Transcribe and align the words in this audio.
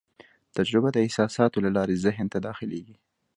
تجربه 0.57 0.89
د 0.93 0.97
احساساتو 1.05 1.63
له 1.65 1.69
لارې 1.77 2.01
ذهن 2.05 2.25
ته 2.33 2.37
داخلېږي. 2.47 2.95